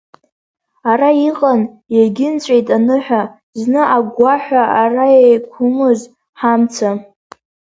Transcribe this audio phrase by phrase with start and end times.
[0.91, 1.61] Ара иҟан,
[1.95, 3.21] иагьынҵәеит аныҳәа,
[3.59, 5.99] зны агәгәаҳәа ара еиқәымыз
[6.39, 6.89] ҳамца.